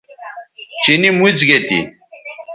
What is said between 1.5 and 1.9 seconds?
تھی